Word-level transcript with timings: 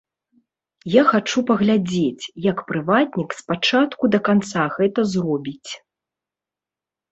Я 0.99 1.03
хачу 1.09 1.43
паглядзець, 1.49 2.25
як 2.47 2.57
прыватнік 2.71 3.29
з 3.43 3.47
пачатку 3.53 4.03
да 4.17 4.23
канца 4.31 4.63
гэта 4.79 5.01
зробіць. 5.15 5.71